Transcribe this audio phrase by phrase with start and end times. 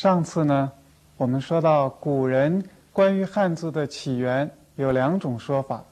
[0.00, 0.72] 上次呢，
[1.18, 5.84] 我们说到古人关于汉字的起源有两种说法，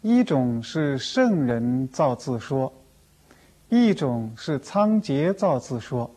[0.00, 2.72] 一种是圣人造字说，
[3.68, 6.10] 一种是仓颉造字说。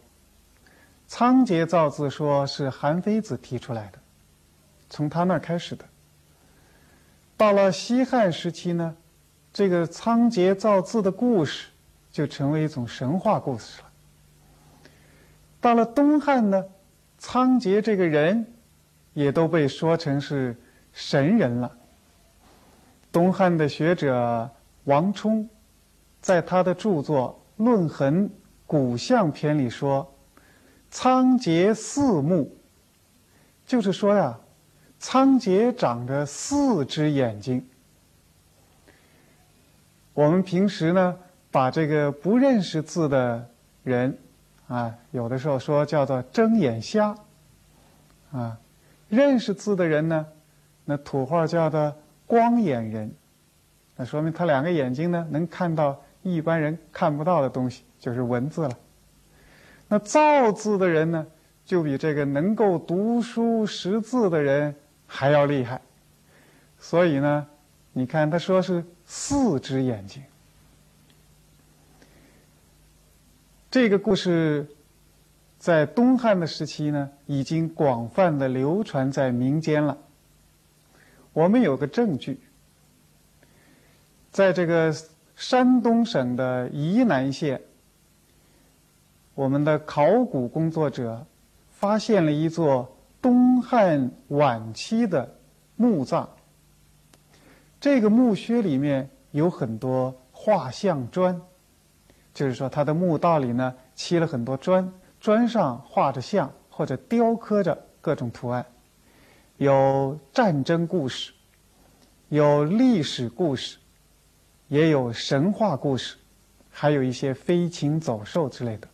[1.06, 4.00] 仓颉造字说是韩非子提出来的，
[4.90, 5.84] 从他那儿开始的。
[7.36, 8.96] 到了西汉时期呢，
[9.52, 11.68] 这个仓颉造字的故事
[12.14, 13.90] 就成为一种神话故事了。
[15.60, 16.64] 到了东汉呢，
[17.26, 18.46] 仓颉这个人
[19.14, 20.54] 也都被说成是
[20.92, 21.72] 神人了。
[23.14, 24.52] 东汉的学者
[24.84, 25.50] 王充
[26.20, 28.30] 在他的著作《论衡·
[28.68, 30.14] 古相篇》里说。
[30.92, 32.58] 仓颉四目，
[33.66, 34.38] 就是说呀，
[35.00, 37.66] 仓颉长着四只眼睛。
[40.14, 41.18] 我们平时呢，
[41.50, 43.50] 把这个不认识字的
[43.84, 44.20] 人，
[44.74, 47.16] 啊，有的时候说叫做睁眼瞎，
[48.32, 48.58] 啊，
[49.08, 50.26] 认识字的人呢，
[50.86, 53.14] 那土话叫做光眼人，
[53.96, 58.72] 那说明他两个眼睛呢，能看到一般人看不到的东西，就是文字了。
[59.90, 61.28] 那造字的人呢，
[61.64, 64.74] 就比这个能够读书识字的人
[65.06, 65.80] 还要厉害。
[66.80, 67.46] 所以呢，
[67.92, 70.24] 你看他说是四只眼睛。
[73.74, 74.68] 这个故事
[75.58, 79.98] 在东汉的时期呢，已经广泛的流传在民间了。
[81.34, 82.40] 我们有个证据，
[84.30, 84.94] 在这个
[85.36, 87.60] 山东省的沂南县。
[89.34, 91.26] 我们的考古工作者
[91.72, 95.34] 发现了一座东汉晚期的
[95.78, 96.30] 墓葬。
[97.82, 101.42] 这个墓穴里面有很多画像砖，
[102.34, 108.66] 就是说它的墓道里呢砌了很多砖，砖上画着像或者雕刻着各种图案，
[109.58, 111.32] 有战争故事，
[112.30, 113.78] 有历史故事，
[114.68, 116.18] 也有神话故事，
[116.72, 118.88] 还有一些飞禽走兽之类的。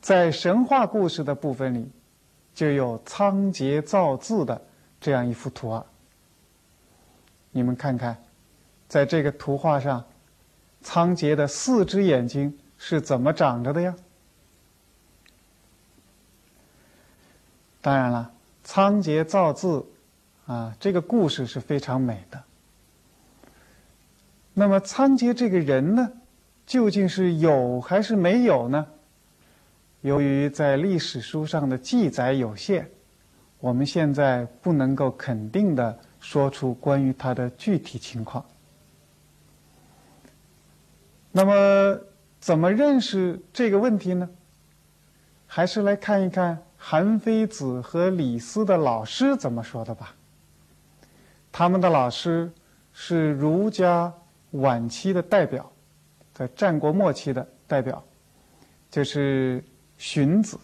[0.00, 1.90] 在神话故事的部分里，
[2.54, 4.60] 就有仓颉造字的
[5.00, 5.84] 这样一幅图案。
[7.50, 8.16] 你们看看，
[8.86, 10.04] 在这个图画上，
[10.80, 13.94] 仓颉的四只眼睛是怎么长着的呀？
[17.80, 18.32] 当然了，
[18.64, 19.86] 仓颉造字
[20.46, 22.42] 啊，这个故事是非常美的。
[24.54, 26.10] 那么，仓颉这个人呢，
[26.66, 28.86] 究竟是有还是没有呢？
[30.00, 32.90] 由于在历史书上的记载有限，
[33.60, 38.44] 我们现在不能够肯定的说出关于他的具体情况。
[41.32, 42.00] 那么，
[42.40, 44.28] 怎么认识这个问题呢？
[45.46, 50.14] 还是来看一看韩非子和李斯的老师怎么说的吧。
[51.50, 52.52] 他们的老师
[52.92, 54.12] 是儒家
[54.52, 55.72] 晚期的代表，
[56.34, 58.04] 在战国末期的代表，
[58.90, 59.64] 就是。
[60.00, 60.56] 荀子，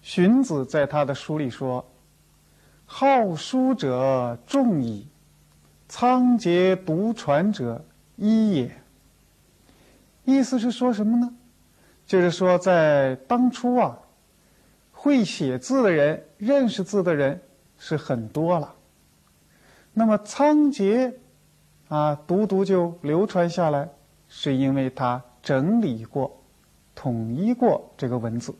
[0.00, 1.84] 荀子在他的书里说
[2.86, 5.08] ：“好书者众矣，
[5.88, 7.84] 仓颉独传者
[8.20, 8.70] 一也。”
[10.24, 11.34] 意思是说什么呢？
[12.06, 13.98] 就是说，在当初啊，
[14.92, 17.40] 会写字的人、认识字的人
[17.78, 18.74] 是很多了。
[19.92, 21.14] 那么仓颉
[21.88, 23.88] 啊，独独就流传下来，
[24.28, 26.36] 是因为他整理过。
[26.92, 28.54] 统一过这个文字，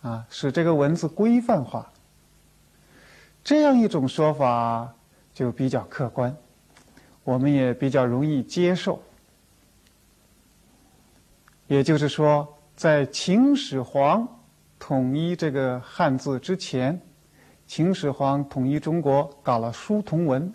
[0.00, 1.90] 啊，使这个文字规范化。
[3.42, 4.94] 这样一种说法
[5.34, 6.36] 就比较客观，
[7.24, 9.02] 我们也比较容易接受。
[11.66, 14.26] 也就是说，在秦始皇
[14.78, 17.00] 统一这个汉字之前，
[17.66, 20.52] 秦始皇统一中国搞了书同文，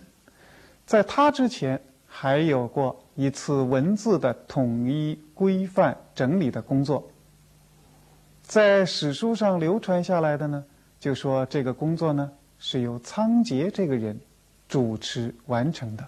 [0.84, 3.00] 在他之前还有过。
[3.18, 7.02] 一次文字的统一、规范、整理的工作，
[8.42, 10.62] 在史书上流传下来的呢，
[11.00, 14.20] 就说这个工作呢是由仓颉这个人
[14.68, 16.06] 主持完成的。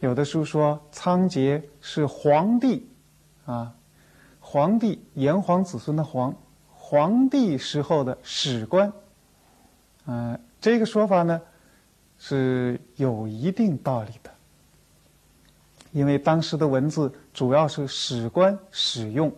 [0.00, 2.86] 有的书说仓颉是皇帝，
[3.46, 3.74] 啊，
[4.40, 6.34] 皇帝炎黄子孙的皇，
[6.74, 8.92] 皇帝时候的史官，
[10.06, 11.40] 嗯，这个说法呢
[12.18, 14.30] 是有一定道理的。
[15.92, 19.32] 因为当时的文字主要是史官使用。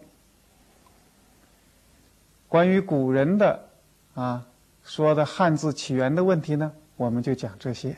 [2.49, 3.69] 关于古人的
[4.15, 4.45] 啊
[4.83, 7.97] 说的汉字起源的问题呢，我们就讲这些。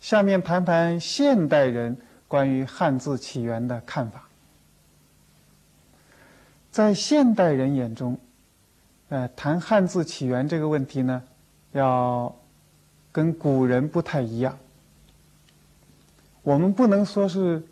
[0.00, 4.26] 下面谈谈现代人关于汉字起源的看法。
[6.70, 8.18] 在现代人眼中，
[9.08, 11.22] 呃，谈汉字起源这个问题呢，
[11.72, 12.34] 要
[13.12, 14.56] 跟古人不太一样。
[16.42, 17.62] 我们不能说是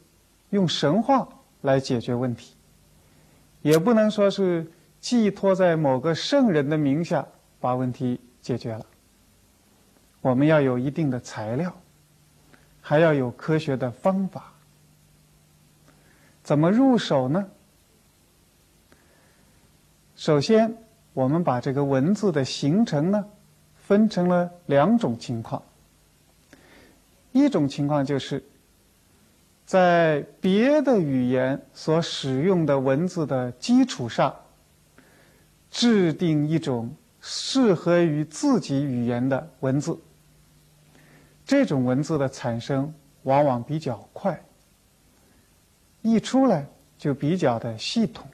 [0.50, 1.26] 用神话
[1.62, 2.54] 来解决问题，
[3.62, 4.70] 也不能说是
[5.00, 7.26] 寄托在某个圣人的名下
[7.60, 8.84] 把问题解决了。
[10.20, 11.74] 我们要有一定的材料，
[12.88, 14.54] 还要有科学的方法。
[16.42, 17.46] 怎么入手呢？
[20.16, 20.74] 首先，
[21.12, 23.26] 我们把这个文字的形成呢，
[23.76, 25.62] 分成了两种情况。
[27.32, 28.42] 一种情况就是。
[29.66, 34.34] 在别的语言所使用的文字的基础上，
[35.70, 39.98] 制定一种适合于自己语言的文字。
[41.48, 42.92] 这种文字的产生
[43.22, 44.38] 往往比较快，
[46.02, 46.66] 一出来
[46.98, 48.26] 就比较的系统，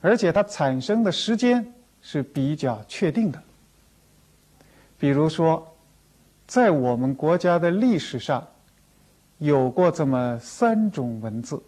[0.00, 3.40] 而且它产生的时间是比较确定的。
[4.98, 5.76] 比如说，
[6.46, 8.48] 在我们国家的历史上。
[9.38, 11.60] 有过这么三种文字，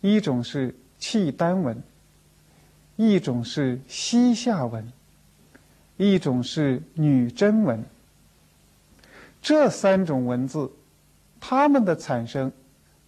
[0.00, 1.80] 一种是契丹文，
[2.96, 4.92] 一种是西夏文，
[5.98, 7.80] 一种是女真文。
[9.40, 10.70] 这三种文字，
[11.40, 12.50] 它们的产生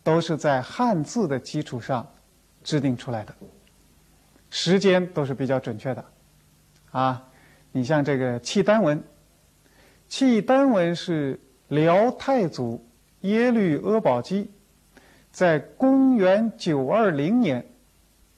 [0.03, 2.07] 都是在汉字的基础上
[2.63, 3.35] 制定出来的，
[4.51, 6.05] 时间都是比较准确的。
[6.93, 7.29] 啊，
[7.73, 9.03] 你像这个契丹文，
[10.09, 12.85] 契丹文是辽太祖。
[13.23, 14.51] 耶律阿保机
[15.31, 17.63] 在公元九二零年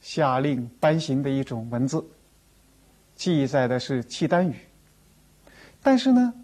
[0.00, 2.04] 下令颁行的一种文字，
[3.14, 4.56] 记载的是契丹语。
[5.80, 6.34] 但是呢，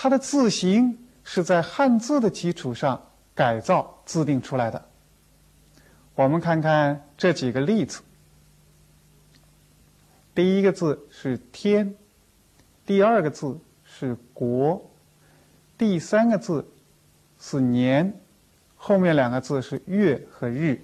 [0.00, 4.88] 它的字形是在汉字的基础上改造制定出来的。
[6.14, 8.00] 我们看看这几个例子。
[10.36, 11.96] 第一个字是“天”，
[12.86, 14.88] 第二个字是“国”，
[15.76, 16.64] 第三个字。
[17.40, 18.20] 是年，
[18.76, 20.80] 后面两个字是月和日，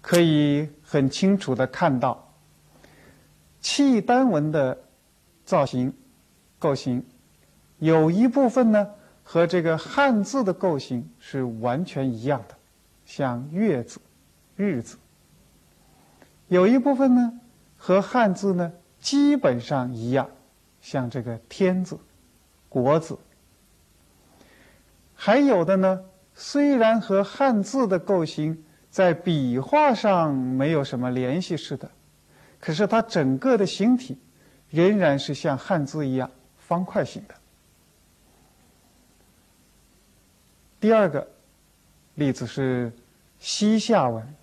[0.00, 2.32] 可以很清楚的看到，
[3.60, 4.78] 契丹文的
[5.44, 5.94] 造型
[6.58, 7.04] 构型，
[7.78, 8.88] 有一部分呢
[9.22, 12.54] 和这个汉字的构型是完全一样的，
[13.04, 14.00] 像月字、
[14.56, 14.96] 日字；
[16.48, 17.40] 有一部分呢
[17.76, 20.28] 和汉字呢基本上一样，
[20.80, 21.98] 像这个天字、
[22.68, 23.18] 国字。
[25.14, 26.00] 还有的呢，
[26.34, 31.90] 虽然和汉字的构型在笔画上没有什么联系似的，
[32.60, 34.18] 可是它整个的形体
[34.70, 36.30] 仍然是像汉字一样
[36.66, 37.34] 方块形的。
[40.80, 41.26] 第二个
[42.14, 42.92] 例子是
[43.38, 44.34] 西夏文。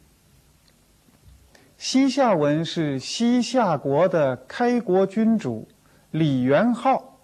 [1.78, 5.68] 西夏文是西夏国的开国君主
[6.12, 7.20] 李元昊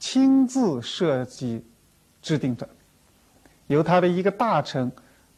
[0.00, 1.64] 亲自设计
[2.20, 2.68] 制定的。
[3.68, 4.90] 由他的一个大臣，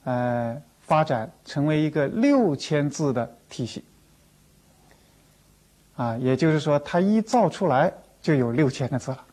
[0.05, 3.85] 呃，发展成为一个六千字的体系，
[5.97, 7.93] 啊，也就是说，他一造出来
[8.23, 9.25] 就有六千个字了，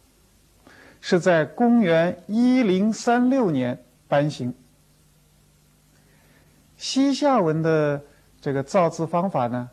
[1.00, 4.54] 是在公元一零三六年颁行。
[6.76, 8.02] 西夏文的
[8.42, 9.70] 这个造字方法呢，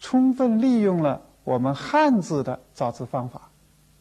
[0.00, 3.50] 充分利用了我们汉字的造字方法，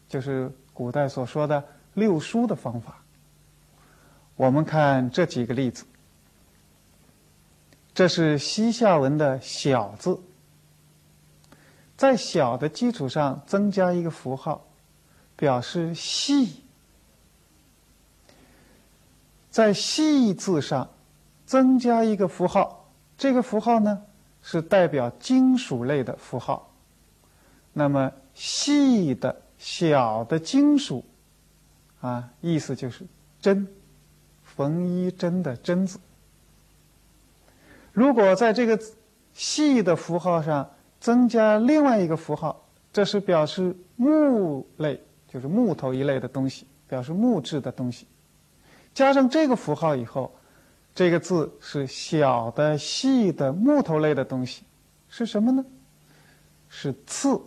[0.08, 1.64] 就是古代所说的
[1.94, 3.04] 六书的方法。
[4.36, 5.86] 我们看这几个例子。
[7.94, 10.20] 这是西夏文的小字，
[12.04, 14.68] 在小的基础上增加一个符号，
[15.38, 16.62] 表示细；
[19.50, 20.90] 在细字上
[21.46, 24.04] 增加一个符号，这个符号呢
[24.42, 26.74] 是代表金属类的符号。
[27.72, 31.06] 那么细的小的金属，
[32.02, 33.06] 啊，意思就是
[33.40, 33.66] 针。
[34.44, 35.98] 缝衣针的“针”字，
[37.94, 38.78] 如果在这个
[39.34, 40.70] 细的符号上
[41.04, 48.08] 增加另外一个符号，这是表示木类，就是木头一类的东西，表示木质的东西。
[48.94, 50.34] 加上这个符号以后，
[50.96, 54.64] 这个字是小的、细的木头类的东西，
[55.10, 55.66] 是什么呢？
[56.70, 57.38] 是刺，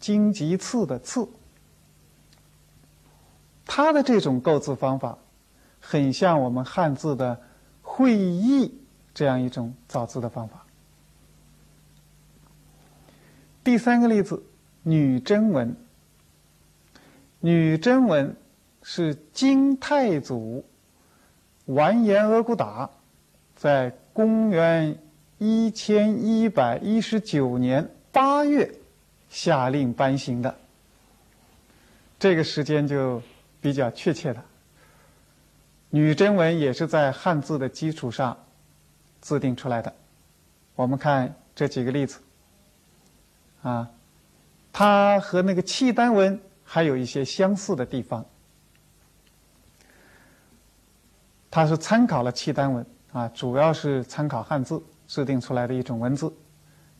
[0.00, 1.28] 荆棘刺的刺。
[3.66, 5.18] 它的这种构字方法。
[5.78, 7.38] 很像我们汉字的
[7.82, 8.80] “会意”
[9.12, 10.64] 这样一种造字的方法。
[13.68, 14.42] 第三个例子，
[14.82, 15.76] 女真文。
[17.40, 18.34] 女真文
[18.82, 20.64] 是金太祖
[21.66, 22.88] 完颜阿骨打
[23.56, 24.98] 在公元
[25.36, 28.74] 一千一百一十九年八月
[29.28, 30.56] 下令颁行的。
[32.18, 33.20] 这个时间就
[33.60, 34.42] 比较确切了。
[35.90, 38.34] 女真文也是在汉字的基础上
[39.20, 39.94] 制定出来的。
[40.74, 42.20] 我们看这几个例子，
[43.62, 43.90] 啊，
[44.72, 48.24] 它和那个契丹文还有一些相似的地方。
[51.50, 56.32] 它是参考了契丹文啊，主要是参考汉字制定出来的一种文字，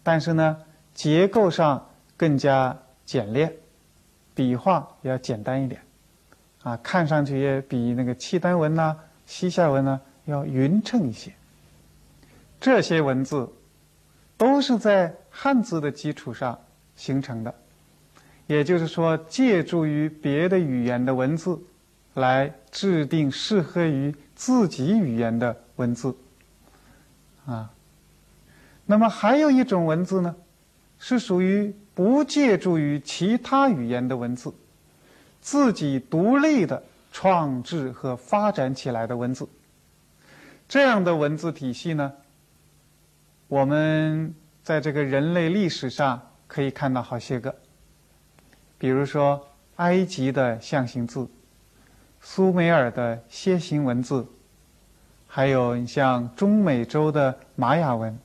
[0.02, 0.56] 但是呢，
[0.94, 1.86] 结构上
[2.16, 3.52] 更加简练。
[4.34, 5.80] 笔画要简单一点，
[6.62, 8.96] 啊，看上去也比那个契丹文呐、
[9.26, 11.32] 西夏文呢要匀称一些。
[12.60, 13.48] 这些文字
[14.38, 16.58] 都是在汉字的基础上
[16.96, 17.54] 形成的，
[18.46, 21.60] 也就是说，借助于别的语言的文字
[22.14, 26.14] 来制定适合于自己语言的文字，
[27.44, 27.70] 啊。
[28.86, 30.34] 那么还有一种文字呢，
[30.98, 31.74] 是属于。
[31.98, 34.54] 不借助于其他语言的文字，
[35.40, 36.80] 自己独立的
[37.10, 39.48] 创制和发展起来的文字，
[40.68, 42.12] 这样的文字体系呢，
[43.48, 47.54] 我们在这个人类历史上可以看到好些个，
[48.78, 51.28] 比如说埃及的象形字，
[52.20, 54.26] 苏美尔的楔形文字，
[55.26, 58.18] 还有你像中美洲的玛雅文，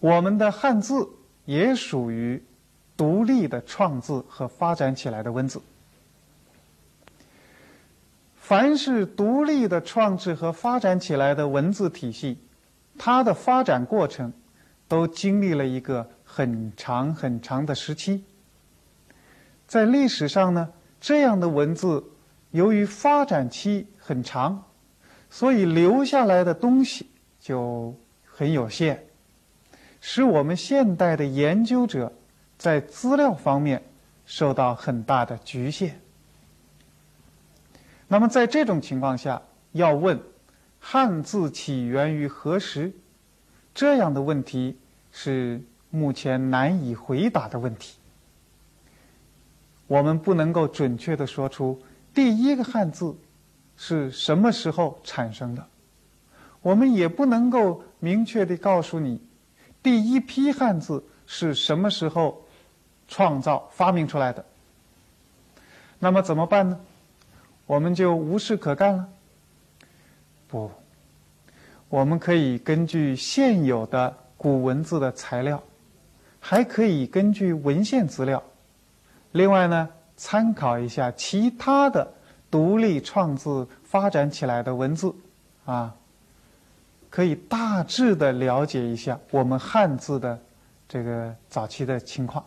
[0.00, 1.08] 我们的汉字。
[1.46, 2.42] 也属于
[2.96, 5.60] 独立的创字和发展起来的文字。
[8.34, 12.38] 凡是独立的创制和发展起来的文字体系，
[12.98, 14.32] 它的发展过程
[14.86, 18.24] 都经历了一个很长很长的时期。
[19.66, 20.70] 在历史上呢，
[21.00, 22.04] 这样的文字
[22.50, 24.64] 由于发展期很长，
[25.30, 27.10] 所以留下来的东西
[27.40, 29.06] 就很有限。
[30.00, 32.12] 使我们现代的研究者
[32.58, 33.82] 在资料方面
[34.26, 35.98] 受到很大的局限。
[38.06, 39.40] 那么，在这种情况下，
[39.72, 40.20] 要问
[40.86, 42.92] 汉字起源于何时，
[43.74, 44.76] 这样的问题
[45.10, 47.96] 是目前难以回答的问题。
[49.86, 51.80] 我们不能够准确的说出
[52.12, 53.16] 第一个汉字
[53.78, 55.66] 是什么时候产生的，
[56.60, 59.22] 我们也不能够明确的告诉你。
[59.82, 62.44] 第一批汉字是什么时候
[63.08, 64.44] 创造发明出来的？
[65.98, 66.78] 那么怎么办呢？
[67.64, 69.08] 我们就无事可干了？
[70.54, 70.70] 不，
[71.88, 75.60] 我们可以根据现有的古文字的材料，
[76.38, 78.40] 还可以根据文献资料，
[79.32, 82.08] 另外呢，参考一下其他的
[82.52, 85.12] 独立创字发展起来的文字，
[85.64, 85.92] 啊。
[87.10, 90.36] 可以大致的了解一下我们汉字的
[90.88, 92.44] 这个早期的情况。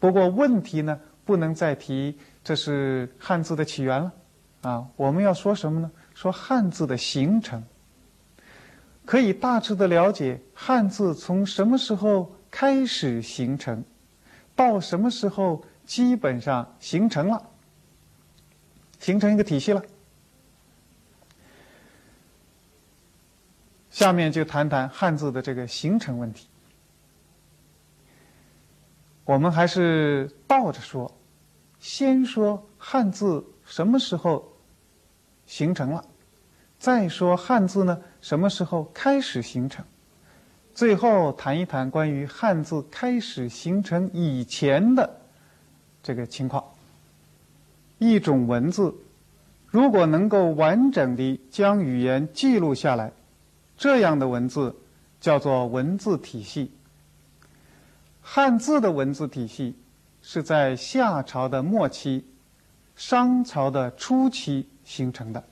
[0.00, 4.12] 不过问题呢，不能再提这是汉字的起源了，
[4.62, 5.88] 啊，我们要说什么呢？
[6.20, 7.62] 说汉字的形成。
[9.06, 13.84] 可以大致的了解汉字从什么时候开始形成，
[14.56, 17.48] 到什么时候基本上形成了，
[18.98, 19.80] 形成一个体系了。
[23.88, 26.48] 下面就谈谈汉字的这个形成问题。
[29.24, 31.16] 我们还是倒着说，
[31.78, 34.52] 先说汉字什么时候
[35.48, 36.04] 形成了，
[36.78, 39.84] 再说汉字呢什么时候开始形成，
[40.72, 45.20] 最后谈一谈关于汉字开始形成以前的
[46.04, 46.62] 这个情况。
[47.98, 48.94] 一种文字
[49.66, 53.10] 如果能够完整的将语言记录下来。
[53.76, 54.74] 这样的文字
[55.20, 56.72] 叫做文字体系。
[58.20, 59.76] 汉字的文字体系
[60.20, 62.26] 是在夏朝的末期、
[62.96, 65.44] 商朝的初期形成的，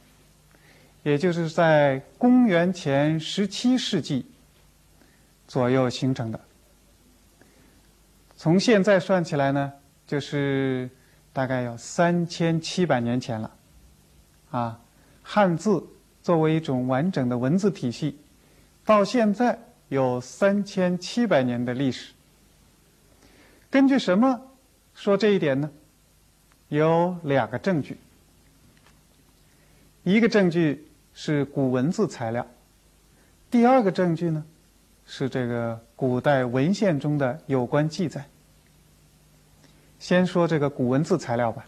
[1.02, 4.24] 也就是在公元前十七世纪
[5.46, 6.40] 左右形成的。
[8.34, 9.72] 从现在算起来呢，
[10.06, 10.88] 就是
[11.34, 13.54] 大概有三千七百年前了。
[14.50, 14.80] 啊，
[15.22, 15.84] 汉字。
[16.22, 18.18] 作为一种完整的文字体系，
[18.84, 19.56] 到现在
[19.90, 22.14] 有三千七百年的历史。
[23.70, 24.40] 根据什么
[24.92, 25.70] 说这一点呢？
[26.68, 27.96] 有两个证据。
[30.06, 32.46] 一个证据是古文字材料，
[33.50, 34.44] 第二个证据呢
[35.04, 38.24] 是这个古代文献中的有关记载。
[39.98, 41.66] 先说这个古文字材料吧，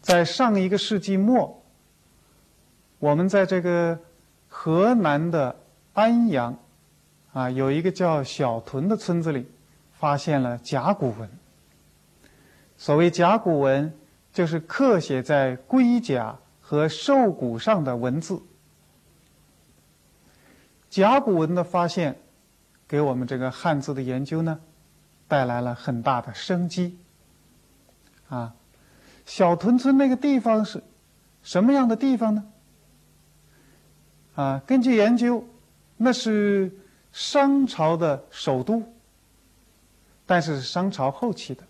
[0.00, 1.62] 在上一个世纪末。
[3.00, 3.98] 我们在这个
[4.48, 5.56] 河南的
[5.92, 6.58] 安阳，
[7.34, 9.46] 啊，有一个叫小屯的村子里，
[9.92, 11.28] 发现了甲骨文。
[12.78, 13.92] 所谓甲骨文，
[14.32, 16.34] 就是刻写在龟甲
[16.68, 18.42] 和兽骨上的文字。
[20.90, 22.18] 甲骨文的发现，
[22.88, 24.58] 给我们这个汉字的研究呢，
[25.28, 26.98] 带来了很大的生机。
[28.28, 28.52] 啊，
[29.24, 30.82] 小屯村那个地方是
[31.44, 32.44] 什么样的地方呢？
[34.34, 35.44] 啊，根据研究，
[35.96, 36.76] 那是
[37.12, 38.82] 商朝的首都，
[40.26, 41.62] 但是商朝后期的。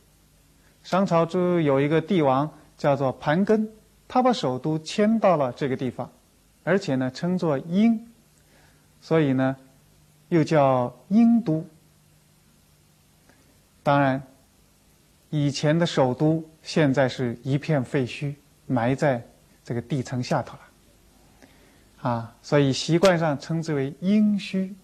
[0.83, 3.69] 商朝就有一个帝王叫做盘庚，
[4.09, 6.11] 他把首都迁到了这个地方，
[6.65, 8.09] 而且呢称作殷，
[9.01, 9.57] 所以呢
[10.29, 11.65] 又叫殷都。
[13.83, 14.23] 当然，
[15.31, 18.35] 以前的首都现在是一片废墟，
[18.67, 19.23] 埋在
[19.65, 24.75] 这个地层下头了，啊，所以习惯上称之为殷墟。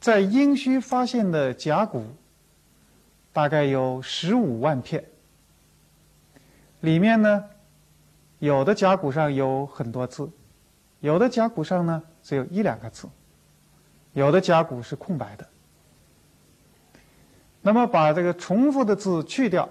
[0.00, 2.04] 在殷墟发现的甲骨。
[3.32, 5.04] 大概有十五万片，
[6.80, 7.44] 里面呢，
[8.40, 10.28] 有的甲骨上有很多字，
[10.98, 13.06] 有的甲骨上呢只有一两个字，
[14.14, 15.46] 有的甲骨是空白的。
[17.62, 19.68] 那么把这个重复的字去掉，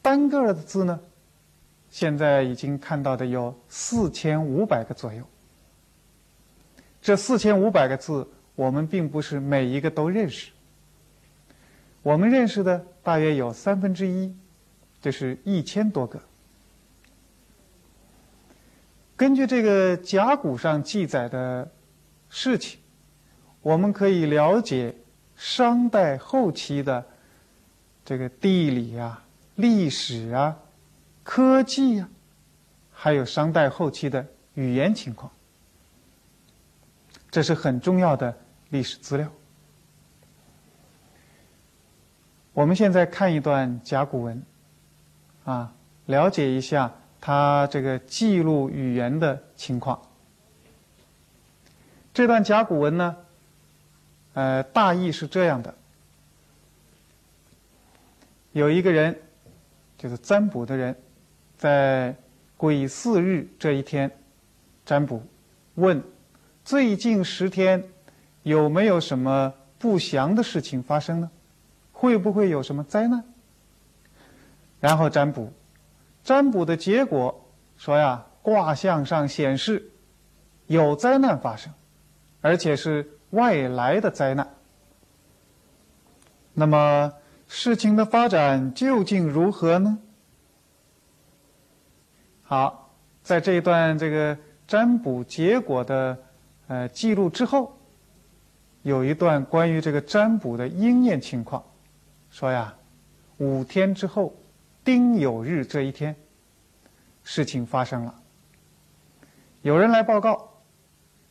[0.00, 1.00] 单个的字呢，
[1.90, 5.22] 现在已经看到的有四千五百个左右。
[7.02, 10.52] 这四千五百个字，我们并不是每一个都认识。
[12.02, 14.32] 我们认识的大约有三分之一，
[15.02, 16.20] 这是一千多个。
[19.16, 21.70] 根据这个甲骨上记载的
[22.28, 22.80] 事情，
[23.62, 24.94] 我们可以了解
[25.36, 27.06] 商代后期的
[28.04, 29.24] 这个地理啊、
[29.54, 30.58] 历史啊、
[31.22, 32.08] 科技啊，
[32.92, 35.30] 还有商代后期的语言情况，
[37.30, 38.36] 这是很重要的
[38.70, 39.30] 历史资料。
[42.52, 44.42] 我们现在看一段甲骨文，
[45.44, 45.72] 啊，
[46.06, 46.92] 了解一下
[47.26, 49.98] 它这个记录语言的情况。
[52.12, 53.16] 这段甲骨文呢，
[54.34, 55.74] 呃，大意是这样的：
[58.52, 59.18] 有一个人，
[59.96, 60.94] 就是占卜的人，
[61.56, 62.14] 在
[62.58, 64.10] 癸巳日这一天
[64.84, 65.22] 占卜，
[65.76, 66.02] 问
[66.62, 67.82] 最近十天
[68.42, 71.30] 有没有什么不祥的事情发生呢？
[71.90, 73.24] 会不会有什么灾难？
[74.78, 75.50] 然后占卜，
[76.24, 79.92] 占卜的结果说呀，卦象上显示
[80.66, 81.72] 有灾难发生，
[82.40, 84.54] 而且是外来的灾难。
[86.54, 87.12] 那么
[87.46, 89.98] 事情的发展究竟如何呢？
[92.42, 96.18] 好，在这一段这个占卜结果的
[96.68, 97.76] 呃记录之后，
[98.82, 101.64] 有一段关于这个占卜的应验情况。
[102.30, 102.74] 说呀，
[103.38, 104.34] 五天之后，
[104.84, 106.14] 丁酉日这一天，
[107.22, 108.14] 事情发生了。
[109.62, 110.62] 有人来报告，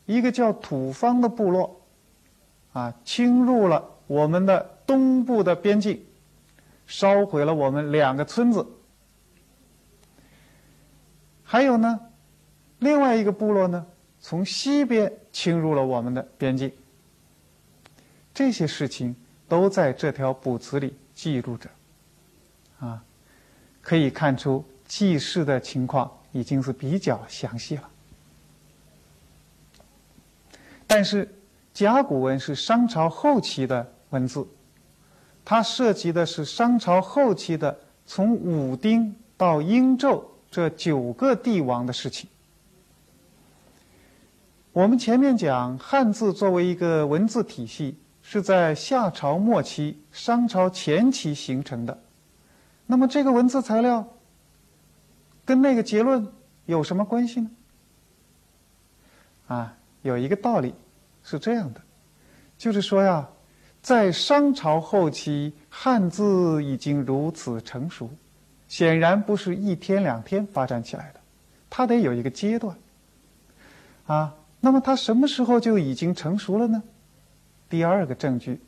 [0.06, 1.80] 一个叫土方的部落，
[2.72, 6.04] 啊，侵入了我们的东部的边境，
[6.86, 8.66] 烧毁了我们两个村子。
[11.42, 12.00] 还有呢，
[12.80, 13.86] 另外一个部落呢，
[14.18, 16.72] 从西边侵入了我们的边境。
[18.34, 19.14] 这些事情。
[19.46, 21.68] 都在这条卜辞里记录着，
[22.80, 23.04] 啊，
[23.84, 27.88] 可以看出记事的情况已经是比较详细了。
[30.86, 31.32] 但是
[31.72, 34.44] 甲骨文是商朝后期的文字，
[35.44, 42.28] 它涉及的是商朝后期的从武丁到殷纣这九个帝王的事情。
[44.72, 47.96] 我们前面讲汉字作为一个文字体系。
[48.26, 52.03] 是在夏朝末期、商朝前期形成的。
[52.86, 54.06] 那么，这个文字材料
[55.44, 56.28] 跟那个结论
[56.66, 57.50] 有什么关系呢？
[59.46, 60.74] 啊，有一个道理
[61.22, 61.80] 是这样的，
[62.56, 63.28] 就是说呀，
[63.82, 68.10] 在商朝后期，汉字已经如此成熟，
[68.68, 71.20] 显然不是一天两天发展起来的，
[71.68, 72.76] 它得有一个阶段。
[74.06, 76.82] 啊，那么它什么时候就已经成熟了呢？
[77.68, 78.60] 第二个证据，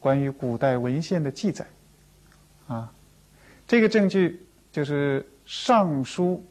[0.00, 1.66] 关于古代文献的记载，
[2.66, 2.92] 啊，
[3.72, 6.44] 这个证据就是《尚书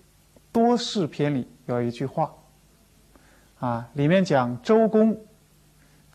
[0.51, 2.33] 多士篇》里有一句话，
[3.59, 5.23] 啊，里面讲周公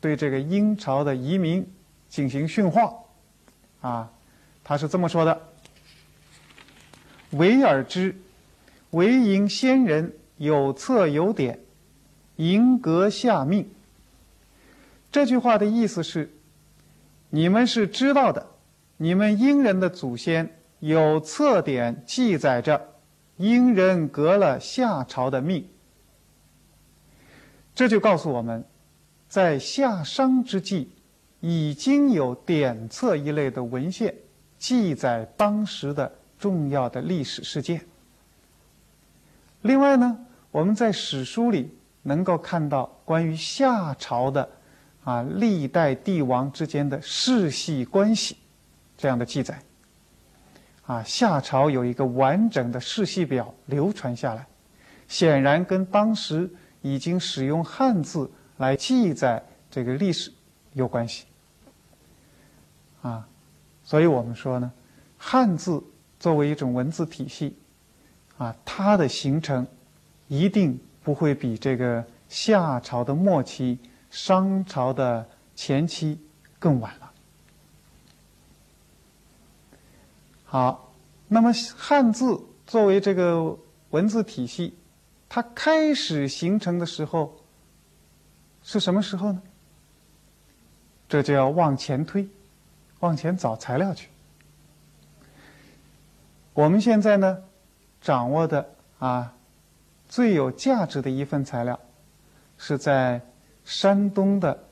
[0.01, 1.73] 对这个殷朝的移民
[2.09, 2.93] 进行训话，
[3.81, 4.11] 啊，
[4.65, 5.41] 他是这么说的
[7.31, 8.17] ：“唯尔之，
[8.91, 11.61] 唯迎先人有策有典，
[12.35, 13.71] 迎阁下命。
[15.13, 16.33] 这句话的意思是：
[17.31, 18.49] 你们是知道的，
[18.97, 22.81] 你们殷人的祖先有册典记载着，
[23.37, 25.69] 殷人革了夏朝的命。
[27.75, 28.65] 这就告诉我们，
[29.29, 30.91] 在夏商之际，
[31.41, 34.15] 已经有典册一类的文献
[34.59, 37.81] 记载当时的重要的历史事件。
[39.63, 40.19] 另外呢，
[40.51, 44.49] 我们在史书里能够看到关于夏朝的
[45.05, 48.37] 啊历代帝王之间的世系关系
[48.97, 49.61] 这样的记载。
[50.87, 54.47] 啊，夏朝有一个完整的世系表流传下来，
[55.09, 56.51] 显然跟当时。
[56.83, 60.33] 已经使用汉字来记载这个历史
[60.73, 61.25] 有关系
[63.03, 63.27] 啊，
[63.83, 64.71] 所以我们说呢，
[65.19, 65.83] 汉字
[66.21, 67.57] 作为一种文字体系
[68.39, 69.67] 啊，它的形成
[70.29, 76.21] 一定不会比这个夏朝的末期、商朝的前期
[76.61, 77.06] 更晚了。
[80.47, 80.95] 好，
[81.29, 83.59] 那么汉字作为这个
[83.91, 84.79] 文字体系。
[85.29, 87.37] 它开始形成的时候
[88.63, 89.43] 是什么时候呢？
[91.09, 92.29] 这就要往前推，
[93.01, 94.09] 往前找材料去。
[96.55, 97.43] 我们现在呢，
[98.01, 99.35] 掌握的啊
[100.09, 101.79] 最有价值的一份材料，
[102.57, 103.21] 是在
[103.65, 104.65] 山东的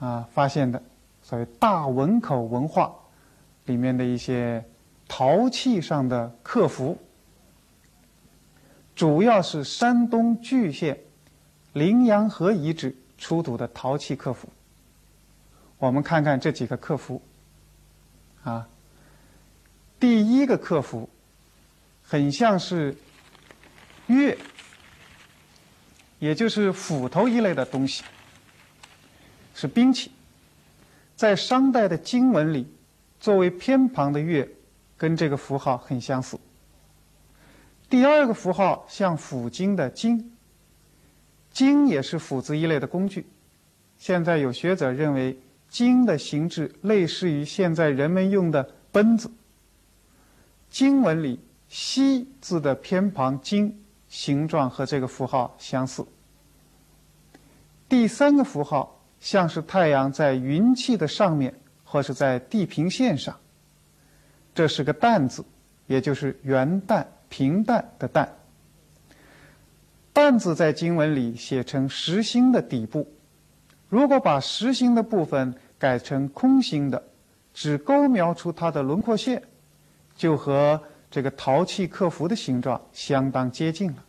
[0.00, 0.82] 啊发现的
[1.22, 2.92] 所谓大汶口文化
[3.66, 4.62] 里面的一些
[5.12, 6.96] 陶器上的刻符。
[8.94, 11.00] 主要是山东莒县
[11.72, 14.48] 羚羊河遗址出土的陶器刻符。
[15.78, 17.20] 我们看看这几个刻符，
[18.44, 18.68] 啊，
[19.98, 21.08] 第一个刻符
[22.02, 22.94] 很像是
[24.06, 24.36] 钺，
[26.20, 28.04] 也就是斧头一类的东西，
[29.56, 30.12] 是兵器。
[31.16, 32.72] 在商代的经文里，
[33.18, 34.46] 作为偏旁的钺，
[35.00, 36.38] 跟这个符号很相似。
[37.88, 40.36] 第二个符号像斧斤的斤，
[41.50, 43.26] 斤也是斧子一类的工具。
[43.96, 49.30] 现在有学者认为，斤的形制类似于现在人们用的奔子。
[50.68, 56.04] 经文里“西”字的偏旁“经”形状和这个符号相似。
[57.88, 63.34] 第三个符号像是太阳在云气的上面，或是在地平线上。
[64.60, 65.42] 这是个“旦”字，
[65.86, 67.06] 也就是元旦。
[67.30, 68.30] 平淡的“淡
[70.12, 73.10] ”，“淡”字在经文里写成实心的底部。
[73.88, 77.02] 如果把实心的部分改成空心的，
[77.54, 79.42] 只勾描出它的轮廓线，
[80.14, 80.78] 就和
[81.10, 84.04] 这个陶器刻符的形状相当接近了。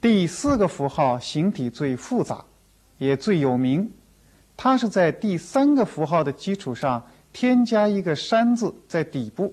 [0.00, 2.44] 第四个符号形体最复杂，
[2.98, 3.88] 也最有名。
[4.56, 9.52] 它是在第三个符号的基础上添加一个“山”字在底部。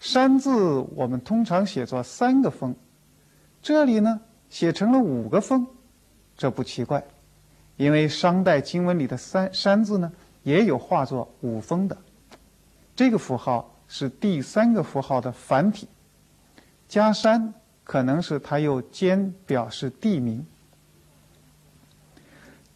[0.00, 0.50] 山字
[0.96, 2.74] 我们通常写作三个峰，
[3.62, 5.64] 这里呢写成了五个峰，
[6.36, 7.04] 这不奇怪，
[7.76, 11.96] 因为商代经文里的三山字呢也有画作五峰的。
[12.96, 15.86] 这个符号是第三个符号的繁体，
[16.88, 20.44] 加山可能是它又兼表示地名。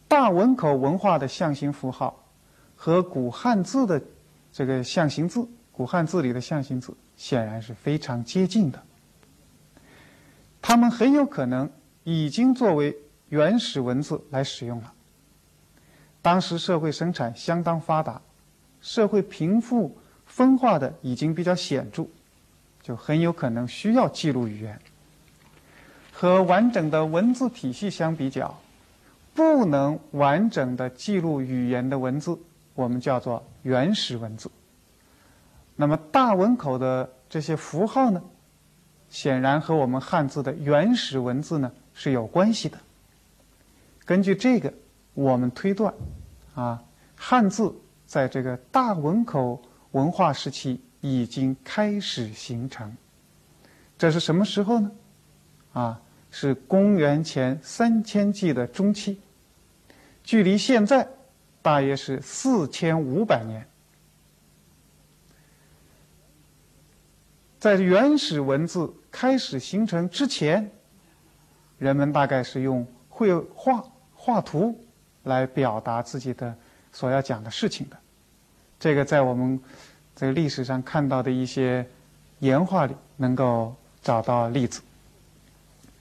[0.07, 2.23] 大汶口文化的象形符号
[2.81, 4.01] 和古汉字的
[4.53, 6.95] 这个象形字，古汉字里的象形字。
[7.17, 8.81] 显然是非常接近的，
[10.61, 11.69] 他们很有可能
[12.05, 12.95] 已经作为
[13.27, 14.93] 原始文字来使用了。
[16.21, 18.21] 当时社会生产相当发达，
[18.79, 22.05] 社会贫富分化的已经比较显著，
[22.81, 24.79] 就很有可能需要记录语言。
[26.13, 28.61] 和完整的文字体系相比较，
[29.33, 32.39] 不能完整的记录语言的文字，
[32.79, 34.49] 我们叫做原始文字。
[35.75, 38.23] 那么大汶口的这些符号呢，
[39.09, 42.77] 显然和我们汉字的原始文字呢是有关系的。
[44.05, 44.73] 根据这个，
[45.13, 45.93] 我们推断，
[46.55, 46.81] 啊，
[47.17, 49.61] 汉字在这个大汶口
[49.91, 52.95] 文化时期已经开始形成。
[53.97, 54.91] 这是什么时候呢？
[55.73, 55.99] 啊，
[56.31, 59.19] 是公元前三千纪的中期，
[60.23, 61.09] 距离现在
[61.69, 63.63] 大约是四千五百年。
[67.59, 70.71] 在原始文字开始形成之前，
[71.77, 74.83] 人们大概是用绘画、画图
[75.25, 76.55] 来表达自己的
[76.91, 77.95] 所要讲的事情的。
[78.79, 79.61] 这个在我们
[80.15, 81.87] 这个历史上看到的一些
[82.39, 84.81] 岩画里能够找到例子。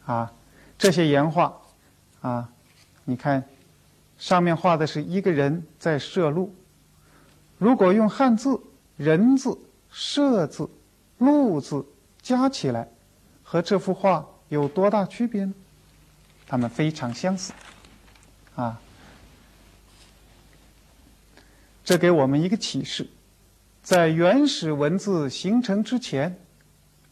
[0.06, 0.32] 啊，
[0.78, 1.54] 这些岩画
[2.22, 2.48] 啊，
[3.04, 3.44] 你看，
[4.18, 6.54] 上面画的是一个人在摄鹿。
[7.56, 8.60] 如果用汉字
[8.96, 9.56] “人”字、
[9.90, 10.68] “摄”字、
[11.18, 11.86] “鹿”字
[12.20, 12.88] 加起来，
[13.42, 15.54] 和这幅画有多大区别呢？
[16.46, 17.52] 它们非常相似，
[18.54, 18.80] 啊。
[21.84, 23.08] 这给我们一个启示：
[23.82, 26.38] 在原始文字形成之前，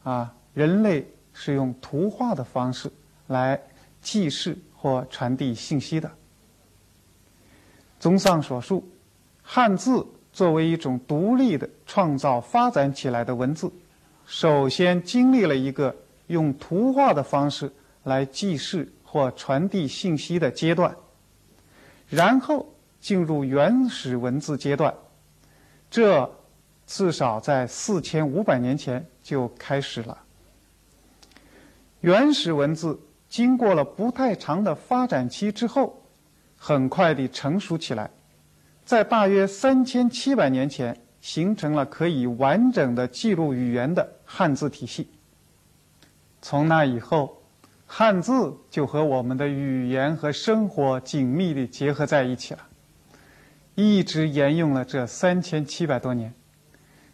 [0.03, 2.92] 啊，人类是用图画的方式
[3.29, 3.61] 来
[4.03, 6.11] 记事或传递信息的。
[7.98, 8.87] 综上所述，
[9.42, 13.70] 汉字作为一种独立的创造发展起来的文字，
[14.26, 15.94] 首先经历了一个
[16.26, 17.72] 用图画的方式
[18.04, 20.94] 来记事或传递信息的阶段，
[22.09, 22.66] 然后。
[22.98, 24.92] 进入原始文字阶段，
[25.88, 26.28] 这
[26.88, 30.18] 至少在四千五百年前就开始了。
[32.00, 36.02] 原始文字经过了不太长的发展期之后，
[36.57, 38.11] 很快地成熟起来，
[38.85, 45.09] 在大约三千七百年前形成了可以完整的记录语言的汉字体系。
[46.40, 47.42] 从那以后，
[47.87, 52.61] 汉字就和我们的语言和生活紧密地结合在一起了。
[53.75, 56.33] 一直沿用了这三千七百多年，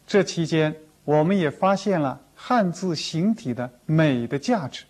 [0.07, 0.74] 这期间
[1.05, 4.85] 我们也发现了汉字形体的美的价值，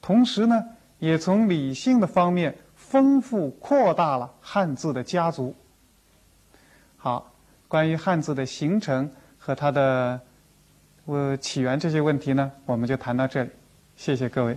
[0.00, 0.64] 同时呢，
[0.98, 2.56] 也从理性的方面
[2.88, 5.54] 丰富扩大了汉字的家族。
[6.96, 7.32] 好，
[7.66, 10.20] 关于汉字的形成和它的
[11.06, 13.50] 呃起源这些问题呢，我们就谈到这里，
[13.96, 14.56] 谢谢各位。